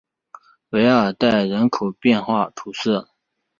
[0.71, 3.05] 韦尔代人口变化图示